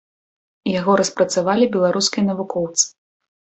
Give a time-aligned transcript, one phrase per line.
[0.79, 2.85] Яго распрацавалі беларускія навукоўцы.